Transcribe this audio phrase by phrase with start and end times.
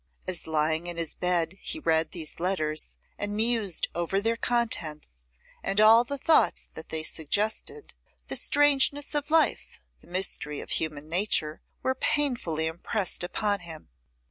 [0.27, 5.25] As lying in his bed he read these letters, and mused over their contents,
[5.61, 7.93] and all the thoughts that they suggested,
[8.27, 13.89] the strangeness of life, the mystery of human nature, were painfully impressed upon him.